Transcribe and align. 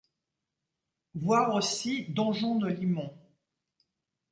Voir 1.13 1.53
aussi 1.53 2.05
Donjon 2.11 2.55
de 2.57 2.67
Limont. 2.69 3.13